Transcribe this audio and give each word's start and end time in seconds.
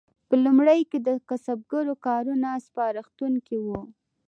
په 0.27 0.35
لومړیو 0.43 0.89
کې 0.91 0.99
د 1.07 1.09
کسبګرو 1.27 1.93
کارونه 2.05 2.49
سپارښتونکي 2.65 3.57
وو. 3.65 3.79